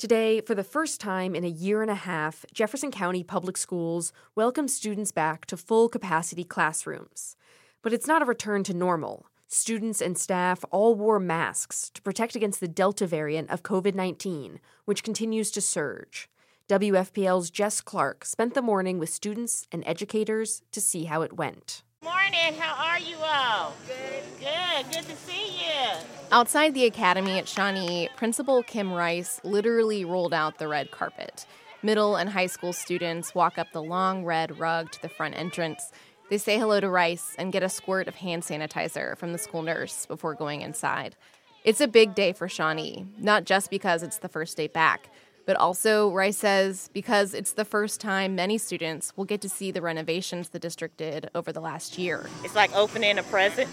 Today, 0.00 0.40
for 0.40 0.54
the 0.54 0.64
first 0.64 0.98
time 0.98 1.34
in 1.34 1.44
a 1.44 1.48
year 1.48 1.82
and 1.82 1.90
a 1.90 1.94
half, 1.94 2.46
Jefferson 2.54 2.90
County 2.90 3.22
Public 3.22 3.58
Schools 3.58 4.14
welcome 4.34 4.66
students 4.66 5.12
back 5.12 5.44
to 5.44 5.58
full 5.58 5.90
capacity 5.90 6.42
classrooms. 6.42 7.36
But 7.82 7.92
it's 7.92 8.06
not 8.06 8.22
a 8.22 8.24
return 8.24 8.64
to 8.64 8.72
normal. 8.72 9.26
Students 9.46 10.00
and 10.00 10.16
staff 10.16 10.64
all 10.70 10.94
wore 10.94 11.20
masks 11.20 11.90
to 11.90 12.00
protect 12.00 12.34
against 12.34 12.60
the 12.60 12.66
Delta 12.66 13.06
variant 13.06 13.50
of 13.50 13.62
COVID 13.62 13.94
19, 13.94 14.60
which 14.86 15.04
continues 15.04 15.50
to 15.50 15.60
surge. 15.60 16.30
WFPL's 16.66 17.50
Jess 17.50 17.82
Clark 17.82 18.24
spent 18.24 18.54
the 18.54 18.62
morning 18.62 18.98
with 18.98 19.10
students 19.10 19.66
and 19.70 19.82
educators 19.84 20.62
to 20.72 20.80
see 20.80 21.04
how 21.04 21.20
it 21.20 21.34
went. 21.34 21.82
Morning, 22.02 22.58
how 22.58 22.92
are 22.92 22.98
you 22.98 23.16
all? 23.18 23.74
Good. 23.86 24.22
Good, 24.40 24.86
good 24.90 25.04
to 25.04 25.16
see 25.16 25.48
you. 25.48 25.98
Outside 26.32 26.72
the 26.72 26.86
academy 26.86 27.38
at 27.38 27.46
Shawnee, 27.46 28.08
Principal 28.16 28.62
Kim 28.62 28.90
Rice 28.90 29.38
literally 29.44 30.06
rolled 30.06 30.32
out 30.32 30.56
the 30.56 30.66
red 30.66 30.90
carpet. 30.92 31.44
Middle 31.82 32.16
and 32.16 32.30
high 32.30 32.46
school 32.46 32.72
students 32.72 33.34
walk 33.34 33.58
up 33.58 33.66
the 33.72 33.82
long 33.82 34.24
red 34.24 34.58
rug 34.58 34.90
to 34.92 35.02
the 35.02 35.10
front 35.10 35.36
entrance. 35.36 35.92
They 36.30 36.38
say 36.38 36.58
hello 36.58 36.80
to 36.80 36.88
Rice 36.88 37.34
and 37.38 37.52
get 37.52 37.62
a 37.62 37.68
squirt 37.68 38.08
of 38.08 38.14
hand 38.14 38.44
sanitizer 38.44 39.14
from 39.18 39.32
the 39.32 39.38
school 39.38 39.60
nurse 39.60 40.06
before 40.06 40.34
going 40.34 40.62
inside. 40.62 41.16
It's 41.64 41.82
a 41.82 41.86
big 41.86 42.14
day 42.14 42.32
for 42.32 42.48
Shawnee, 42.48 43.04
not 43.18 43.44
just 43.44 43.68
because 43.68 44.02
it's 44.02 44.18
the 44.18 44.28
first 44.30 44.56
day 44.56 44.68
back, 44.68 45.10
but 45.50 45.56
also, 45.56 46.12
Rice 46.12 46.36
says, 46.36 46.90
because 46.92 47.34
it's 47.34 47.54
the 47.54 47.64
first 47.64 48.00
time 48.00 48.36
many 48.36 48.56
students 48.56 49.12
will 49.16 49.24
get 49.24 49.40
to 49.40 49.48
see 49.48 49.72
the 49.72 49.82
renovations 49.82 50.50
the 50.50 50.60
district 50.60 50.96
did 50.96 51.28
over 51.34 51.50
the 51.50 51.58
last 51.58 51.98
year. 51.98 52.30
It's 52.44 52.54
like 52.54 52.72
opening 52.72 53.18
a 53.18 53.24
present, 53.24 53.68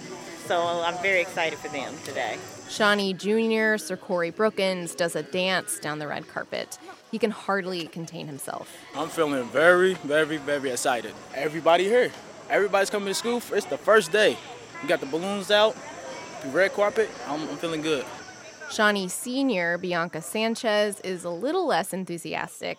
so 0.47 0.59
I'm 0.59 0.99
very 1.03 1.21
excited 1.21 1.59
for 1.59 1.67
them 1.67 1.93
today. 2.03 2.39
Shawnee 2.67 3.13
Jr., 3.13 3.77
Sir 3.77 3.95
Corey 3.95 4.31
Brookins, 4.31 4.95
does 4.95 5.15
a 5.15 5.21
dance 5.21 5.77
down 5.77 5.99
the 5.99 6.07
red 6.07 6.27
carpet. 6.27 6.79
He 7.11 7.19
can 7.19 7.29
hardly 7.29 7.85
contain 7.85 8.25
himself. 8.25 8.75
I'm 8.95 9.09
feeling 9.09 9.43
very, 9.49 9.93
very, 9.93 10.37
very 10.37 10.71
excited. 10.71 11.13
Everybody 11.35 11.83
here. 11.83 12.11
Everybody's 12.49 12.89
coming 12.89 13.09
to 13.09 13.13
school. 13.13 13.39
It's 13.51 13.67
the 13.67 13.77
first 13.77 14.11
day. 14.11 14.35
We 14.81 14.89
got 14.89 14.99
the 14.99 15.05
balloons 15.05 15.51
out, 15.51 15.77
the 16.41 16.49
red 16.49 16.73
carpet. 16.73 17.07
I'm, 17.27 17.47
I'm 17.47 17.57
feeling 17.57 17.83
good. 17.83 18.03
Shawnee 18.69 19.07
senior 19.07 19.77
Bianca 19.77 20.21
Sanchez 20.21 20.99
is 21.01 21.23
a 21.23 21.29
little 21.29 21.65
less 21.65 21.93
enthusiastic. 21.93 22.77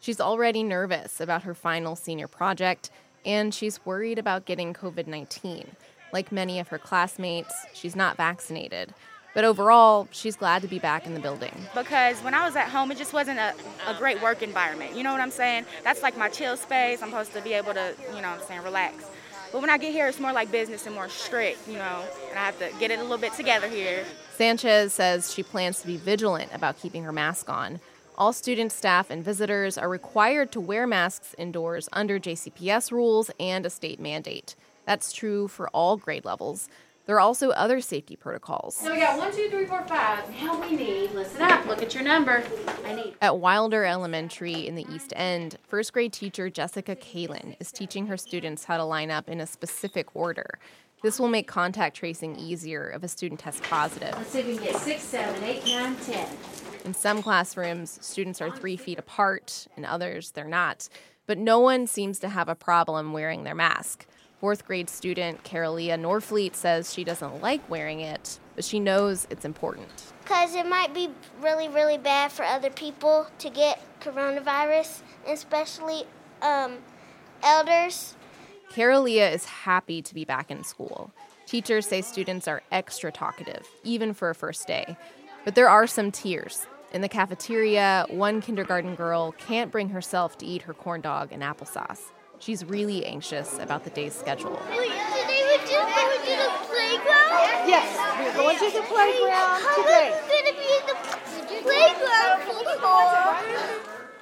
She's 0.00 0.20
already 0.20 0.62
nervous 0.62 1.20
about 1.20 1.44
her 1.44 1.54
final 1.54 1.94
senior 1.96 2.26
project, 2.28 2.90
and 3.24 3.54
she's 3.54 3.84
worried 3.86 4.18
about 4.18 4.46
getting 4.46 4.74
COVID 4.74 5.06
19. 5.06 5.76
Like 6.12 6.32
many 6.32 6.58
of 6.58 6.68
her 6.68 6.78
classmates, 6.78 7.54
she's 7.72 7.94
not 7.94 8.16
vaccinated. 8.16 8.92
But 9.34 9.44
overall, 9.44 10.08
she's 10.10 10.34
glad 10.34 10.62
to 10.62 10.68
be 10.68 10.78
back 10.80 11.06
in 11.06 11.14
the 11.14 11.20
building. 11.20 11.54
Because 11.74 12.18
when 12.20 12.34
I 12.34 12.44
was 12.44 12.56
at 12.56 12.68
home, 12.68 12.90
it 12.90 12.98
just 12.98 13.12
wasn't 13.12 13.38
a, 13.38 13.54
a 13.86 13.94
great 13.94 14.20
work 14.20 14.42
environment. 14.42 14.96
You 14.96 15.04
know 15.04 15.12
what 15.12 15.20
I'm 15.20 15.30
saying? 15.30 15.66
That's 15.84 16.02
like 16.02 16.16
my 16.16 16.28
chill 16.28 16.56
space. 16.56 17.02
I'm 17.02 17.10
supposed 17.10 17.32
to 17.34 17.42
be 17.42 17.52
able 17.52 17.74
to, 17.74 17.94
you 18.08 18.22
know 18.22 18.30
what 18.30 18.40
I'm 18.40 18.46
saying, 18.46 18.62
relax. 18.62 19.04
But 19.52 19.60
when 19.60 19.70
I 19.70 19.78
get 19.78 19.92
here, 19.92 20.06
it's 20.06 20.20
more 20.20 20.32
like 20.32 20.50
business 20.50 20.86
and 20.86 20.94
more 20.94 21.08
strict, 21.08 21.66
you 21.66 21.78
know, 21.78 22.04
and 22.28 22.38
I 22.38 22.44
have 22.44 22.58
to 22.58 22.70
get 22.78 22.90
it 22.90 22.98
a 22.98 23.02
little 23.02 23.18
bit 23.18 23.32
together 23.32 23.68
here. 23.68 24.04
Sanchez 24.34 24.92
says 24.92 25.32
she 25.32 25.42
plans 25.42 25.80
to 25.80 25.86
be 25.86 25.96
vigilant 25.96 26.50
about 26.52 26.78
keeping 26.78 27.04
her 27.04 27.12
mask 27.12 27.48
on. 27.48 27.80
All 28.16 28.32
students, 28.32 28.74
staff, 28.74 29.10
and 29.10 29.24
visitors 29.24 29.78
are 29.78 29.88
required 29.88 30.52
to 30.52 30.60
wear 30.60 30.86
masks 30.86 31.34
indoors 31.38 31.88
under 31.92 32.18
JCPS 32.18 32.90
rules 32.90 33.30
and 33.38 33.64
a 33.64 33.70
state 33.70 34.00
mandate. 34.00 34.54
That's 34.84 35.12
true 35.12 35.48
for 35.48 35.68
all 35.68 35.96
grade 35.96 36.24
levels. 36.24 36.68
There 37.08 37.16
are 37.16 37.20
also 37.20 37.48
other 37.52 37.80
safety 37.80 38.16
protocols. 38.16 38.76
So 38.76 38.92
we 38.92 39.00
got 39.00 39.16
one, 39.16 39.34
two, 39.34 39.48
three, 39.48 39.64
four, 39.64 39.82
five. 39.84 40.28
Now 40.42 40.60
we 40.60 40.76
need, 40.76 41.12
listen 41.12 41.40
up, 41.40 41.64
look 41.64 41.82
at 41.82 41.94
your 41.94 42.02
number. 42.02 42.44
I 42.84 42.94
need. 42.94 43.14
At 43.22 43.38
Wilder 43.38 43.86
Elementary 43.86 44.66
in 44.66 44.74
the 44.74 44.84
East 44.92 45.14
End, 45.16 45.56
first 45.66 45.94
grade 45.94 46.12
teacher 46.12 46.50
Jessica 46.50 46.94
Kalin 46.94 47.56
is 47.60 47.72
teaching 47.72 48.08
her 48.08 48.18
students 48.18 48.64
how 48.64 48.76
to 48.76 48.84
line 48.84 49.10
up 49.10 49.26
in 49.26 49.40
a 49.40 49.46
specific 49.46 50.14
order. 50.14 50.58
This 51.02 51.18
will 51.18 51.28
make 51.28 51.48
contact 51.48 51.96
tracing 51.96 52.36
easier 52.36 52.92
if 52.94 53.02
a 53.02 53.08
student 53.08 53.40
tests 53.40 53.62
positive. 53.64 54.12
Let's 54.12 54.28
see 54.28 54.40
if 54.40 54.46
we 54.46 54.56
can 54.56 54.64
get 54.64 54.76
six, 54.76 55.00
seven, 55.00 55.42
eight, 55.44 55.64
nine, 55.64 55.96
ten. 56.04 56.28
In 56.84 56.92
some 56.92 57.22
classrooms, 57.22 57.98
students 58.04 58.42
are 58.42 58.50
three 58.50 58.76
feet 58.76 58.98
apart, 58.98 59.66
in 59.78 59.86
others, 59.86 60.32
they're 60.32 60.44
not. 60.44 60.90
But 61.26 61.38
no 61.38 61.58
one 61.58 61.86
seems 61.86 62.18
to 62.18 62.28
have 62.28 62.50
a 62.50 62.54
problem 62.54 63.14
wearing 63.14 63.44
their 63.44 63.54
mask. 63.54 64.06
Fourth 64.40 64.64
grade 64.66 64.88
student 64.88 65.42
Carolia 65.42 65.98
Norfleet 65.98 66.54
says 66.54 66.92
she 66.94 67.04
doesn't 67.04 67.42
like 67.42 67.68
wearing 67.68 68.00
it, 68.00 68.38
but 68.54 68.64
she 68.64 68.78
knows 68.78 69.26
it's 69.30 69.44
important. 69.44 70.12
Because 70.22 70.54
it 70.54 70.66
might 70.66 70.94
be 70.94 71.10
really, 71.40 71.68
really 71.68 71.98
bad 71.98 72.30
for 72.30 72.44
other 72.44 72.70
people 72.70 73.26
to 73.38 73.50
get 73.50 73.80
coronavirus, 74.00 75.00
especially 75.26 76.04
um, 76.42 76.78
elders 77.42 78.14
Carolia 78.70 79.32
is 79.32 79.44
happy 79.46 80.02
to 80.02 80.14
be 80.14 80.24
back 80.24 80.50
in 80.50 80.62
school. 80.62 81.10
Teachers 81.46 81.86
say 81.86 82.02
students 82.02 82.46
are 82.46 82.62
extra 82.70 83.10
talkative, 83.10 83.66
even 83.82 84.12
for 84.12 84.30
a 84.30 84.34
first 84.34 84.66
day. 84.66 84.96
But 85.44 85.54
there 85.54 85.68
are 85.68 85.86
some 85.86 86.12
tears. 86.12 86.66
In 86.92 87.00
the 87.00 87.08
cafeteria, 87.08 88.06
one 88.10 88.40
kindergarten 88.40 88.94
girl 88.94 89.32
can't 89.32 89.72
bring 89.72 89.88
herself 89.88 90.36
to 90.38 90.46
eat 90.46 90.62
her 90.62 90.74
corn 90.74 91.00
dog 91.00 91.32
and 91.32 91.42
applesauce. 91.42 92.10
She's 92.40 92.64
really 92.64 93.04
anxious 93.04 93.58
about 93.58 93.84
the 93.84 93.90
day's 93.90 94.14
schedule. 94.14 94.56
Today 94.56 94.78
we're 94.78 95.58
just 95.58 95.72
going 95.72 96.20
to 96.24 96.34
the 96.38 96.50
playground? 96.66 97.68
Yes, 97.68 97.88
we're 98.20 98.34
going 98.34 98.56
to 98.58 98.70
the 98.78 98.82
playground 98.86 99.60
today. 99.76 100.14
Going 100.28 100.46
to 100.46 100.58
be 100.58 100.68
the 100.86 100.94
playground? 101.62 101.98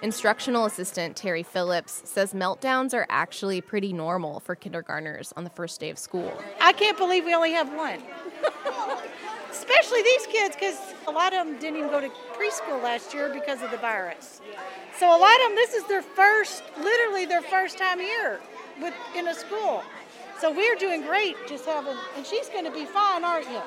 Instructional 0.02 0.66
assistant 0.66 1.16
Terry 1.16 1.42
Phillips 1.42 2.02
says 2.04 2.32
meltdowns 2.32 2.94
are 2.94 3.06
actually 3.08 3.60
pretty 3.60 3.92
normal 3.92 4.40
for 4.40 4.54
kindergartners 4.54 5.32
on 5.36 5.44
the 5.44 5.50
first 5.50 5.80
day 5.80 5.90
of 5.90 5.98
school. 5.98 6.32
I 6.60 6.72
can't 6.72 6.96
believe 6.96 7.24
we 7.24 7.34
only 7.34 7.52
have 7.52 7.74
one. 7.74 8.00
Especially 9.50 10.02
these 10.02 10.26
kids, 10.26 10.54
because 10.54 10.78
a 11.08 11.10
lot 11.10 11.32
of 11.32 11.46
them 11.46 11.58
didn't 11.58 11.78
even 11.78 11.90
go 11.90 12.00
to 12.00 12.08
preschool 12.38 12.82
last 12.82 13.14
year 13.14 13.30
because 13.32 13.62
of 13.62 13.70
the 13.70 13.78
virus. 13.78 14.40
So 14.98 15.08
a 15.08 15.18
lot 15.18 15.34
of 15.34 15.48
them, 15.48 15.54
this 15.54 15.74
is 15.74 15.84
their 15.84 16.02
first, 16.02 16.62
literally 16.78 17.26
their 17.26 17.42
first 17.42 17.78
time 17.78 17.98
here 17.98 18.40
with 18.80 18.94
in 19.16 19.28
a 19.28 19.34
school. 19.34 19.82
So 20.40 20.52
we're 20.52 20.76
doing 20.76 21.02
great, 21.02 21.36
just 21.48 21.64
having, 21.64 21.96
and 22.16 22.26
she's 22.26 22.48
going 22.48 22.64
to 22.64 22.70
be 22.70 22.84
fine, 22.84 23.24
aren't 23.24 23.50
you? 23.50 23.60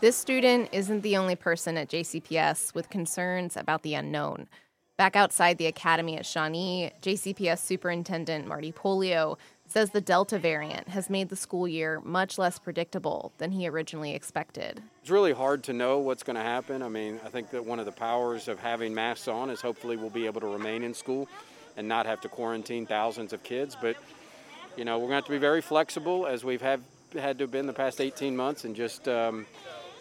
This 0.00 0.16
student 0.16 0.68
isn't 0.72 1.02
the 1.02 1.16
only 1.16 1.36
person 1.36 1.76
at 1.76 1.88
JCPS 1.88 2.74
with 2.74 2.90
concerns 2.90 3.56
about 3.56 3.82
the 3.82 3.94
unknown. 3.94 4.48
Back 4.96 5.14
outside 5.14 5.58
the 5.58 5.66
academy 5.66 6.16
at 6.16 6.26
Shawnee, 6.26 6.90
JCPS 7.00 7.58
Superintendent 7.58 8.46
Marty 8.46 8.72
Pollio 8.72 9.38
says 9.72 9.90
the 9.90 10.00
Delta 10.02 10.38
variant 10.38 10.88
has 10.88 11.08
made 11.08 11.30
the 11.30 11.36
school 11.36 11.66
year 11.66 12.00
much 12.04 12.36
less 12.36 12.58
predictable 12.58 13.32
than 13.38 13.50
he 13.52 13.66
originally 13.66 14.14
expected. 14.14 14.82
It's 15.00 15.10
really 15.10 15.32
hard 15.32 15.64
to 15.64 15.72
know 15.72 15.98
what's 15.98 16.22
going 16.22 16.36
to 16.36 16.42
happen. 16.42 16.82
I 16.82 16.88
mean, 16.88 17.18
I 17.24 17.30
think 17.30 17.50
that 17.50 17.64
one 17.64 17.80
of 17.80 17.86
the 17.86 17.92
powers 17.92 18.48
of 18.48 18.58
having 18.60 18.94
masks 18.94 19.28
on 19.28 19.48
is 19.48 19.62
hopefully 19.62 19.96
we'll 19.96 20.10
be 20.10 20.26
able 20.26 20.42
to 20.42 20.46
remain 20.46 20.82
in 20.82 20.92
school 20.92 21.26
and 21.78 21.88
not 21.88 22.04
have 22.04 22.20
to 22.20 22.28
quarantine 22.28 22.84
thousands 22.84 23.32
of 23.32 23.42
kids. 23.42 23.74
But, 23.80 23.96
you 24.76 24.84
know, 24.84 24.98
we're 24.98 25.08
going 25.08 25.12
to 25.12 25.16
have 25.16 25.24
to 25.24 25.30
be 25.30 25.38
very 25.38 25.62
flexible 25.62 26.26
as 26.26 26.44
we've 26.44 26.60
have, 26.60 26.82
had 27.14 27.38
to 27.38 27.44
have 27.44 27.50
been 27.50 27.66
the 27.66 27.72
past 27.72 27.98
18 27.98 28.36
months 28.36 28.64
and 28.64 28.76
just 28.76 29.08
um, 29.08 29.46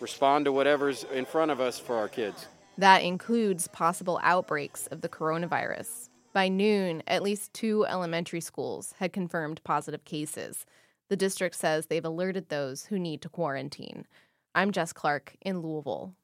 respond 0.01 0.45
to 0.45 0.51
whatever's 0.51 1.05
in 1.13 1.23
front 1.23 1.49
of 1.49 1.61
us 1.61 1.79
for 1.79 1.95
our 1.95 2.09
kids. 2.09 2.47
That 2.77 3.03
includes 3.03 3.67
possible 3.67 4.19
outbreaks 4.21 4.87
of 4.87 4.99
the 4.99 5.09
coronavirus. 5.09 6.09
By 6.33 6.47
noon, 6.47 7.03
at 7.07 7.23
least 7.23 7.53
two 7.53 7.85
elementary 7.85 8.39
schools 8.39 8.93
had 8.99 9.11
confirmed 9.11 9.61
positive 9.65 10.05
cases. 10.05 10.65
The 11.09 11.17
district 11.17 11.55
says 11.55 11.87
they've 11.87 12.05
alerted 12.05 12.47
those 12.47 12.85
who 12.85 12.97
need 12.97 13.21
to 13.23 13.29
quarantine. 13.29 14.05
I'm 14.55 14.71
Jess 14.71 14.93
Clark 14.93 15.35
in 15.41 15.59
Louisville. 15.59 16.15